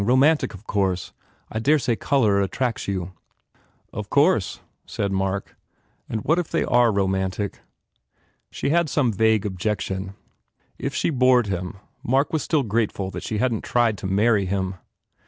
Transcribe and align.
Romantic, 0.03 0.55
of 0.55 0.65
course. 0.65 1.13
I 1.51 1.59
dare 1.59 1.77
say 1.77 1.91
the 1.91 1.97
colour 1.97 2.41
attracts 2.41 2.87
you." 2.87 3.11
"Of 3.93 4.09
course," 4.09 4.59
said 4.87 5.11
Mark, 5.11 5.55
"and 6.09 6.21
what 6.23 6.39
if 6.39 6.47
they 6.49 6.63
are 6.63 6.91
romantic?" 6.91 7.59
She 8.49 8.71
had 8.71 8.89
some 8.89 9.13
vague 9.13 9.45
objection. 9.45 10.15
If 10.79 10.95
she 10.95 11.11
bored 11.11 11.45
him, 11.45 11.77
Mark 12.01 12.33
was 12.33 12.41
still 12.41 12.63
grateful 12.63 13.11
that 13.11 13.21
she 13.21 13.37
hadn 13.37 13.61
t 13.61 13.61
tried 13.61 13.95
to 13.99 14.07
marry 14.07 14.47
him. 14.47 14.73